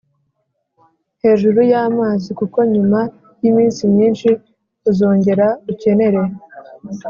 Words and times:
Hejuru 1.23 1.59
y 1.71 1.73
amazi 1.85 2.29
kuko 2.39 2.57
nyuma 2.73 2.99
y 3.41 3.45
iminsi 3.49 3.81
myinshi 3.93 4.29
uzongera 4.89 5.47
ukenere 5.71 6.21